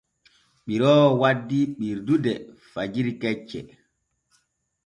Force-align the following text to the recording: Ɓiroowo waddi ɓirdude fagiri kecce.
Ɓiroowo 0.65 1.07
waddi 1.21 1.59
ɓirdude 1.79 2.33
fagiri 2.71 3.13
kecce. 3.21 3.59